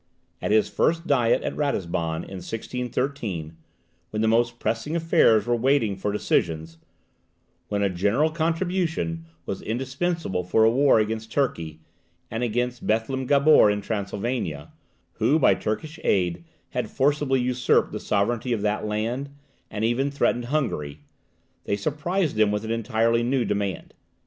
[0.41, 3.55] At his first Diet at Ratisbon in 1613,
[4.09, 6.65] when the most pressing affairs were waiting for decision
[7.67, 11.81] when a general contribution was indispensable for a war against Turkey,
[12.31, 14.71] and against Bethlem Gabor in Transylvania,
[15.19, 19.29] who by Turkish aid had forcibly usurped the sovereignty of that land,
[19.69, 21.01] and even threatened Hungary
[21.65, 23.93] they surprised him with an entirely new demand.